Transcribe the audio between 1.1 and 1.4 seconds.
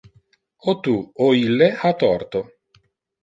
o